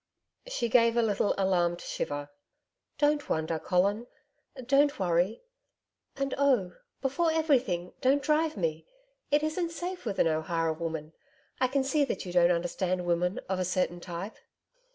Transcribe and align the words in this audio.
She 0.47 0.67
gave 0.67 0.97
a 0.97 1.03
little 1.03 1.35
alarmed 1.37 1.79
shiver. 1.79 2.31
'Don't 2.97 3.29
wonder, 3.29 3.59
Colin. 3.59 4.07
Don't 4.65 4.97
worry.... 4.99 5.43
And 6.15 6.33
oh! 6.39 6.73
before 7.03 7.31
everything, 7.31 7.93
don't 8.01 8.23
drive 8.23 8.57
me 8.57 8.87
it 9.29 9.43
isn't 9.43 9.69
safe 9.69 10.03
with 10.03 10.17
an 10.17 10.27
O'Hara 10.27 10.73
woman. 10.73 11.13
I 11.59 11.67
can 11.67 11.83
see 11.83 12.03
that 12.05 12.25
you 12.25 12.33
don't 12.33 12.49
understand 12.49 13.05
women 13.05 13.41
of 13.47 13.59
a 13.59 13.63
certain 13.63 13.99
type.' 13.99 14.37